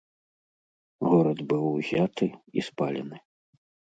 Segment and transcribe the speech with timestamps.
[1.09, 2.27] Горад быў узяты
[2.61, 3.17] і спалены.